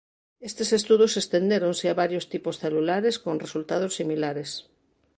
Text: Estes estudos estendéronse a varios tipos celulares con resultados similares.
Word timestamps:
Estes 0.49 0.69
estudos 0.79 1.13
estendéronse 1.21 1.85
a 1.89 1.97
varios 2.01 2.25
tipos 2.33 2.59
celulares 2.63 3.15
con 3.23 3.35
resultados 3.45 3.95
similares. 3.99 4.49